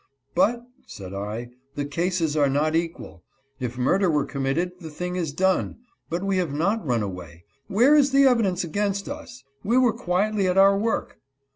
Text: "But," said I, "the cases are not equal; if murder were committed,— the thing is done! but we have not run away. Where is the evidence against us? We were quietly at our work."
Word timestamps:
"But," 0.33 0.63
said 0.87 1.13
I, 1.13 1.51
"the 1.75 1.85
cases 1.85 2.35
are 2.35 2.49
not 2.49 2.75
equal; 2.75 3.23
if 3.59 3.77
murder 3.77 4.09
were 4.09 4.25
committed,— 4.25 4.71
the 4.81 4.89
thing 4.89 5.15
is 5.15 5.31
done! 5.31 5.77
but 6.09 6.23
we 6.23 6.37
have 6.37 6.51
not 6.55 6.83
run 6.83 7.03
away. 7.03 7.43
Where 7.67 7.93
is 7.95 8.09
the 8.09 8.23
evidence 8.23 8.63
against 8.63 9.07
us? 9.07 9.43
We 9.63 9.77
were 9.77 9.93
quietly 9.93 10.47
at 10.47 10.57
our 10.57 10.75
work." 10.75 11.19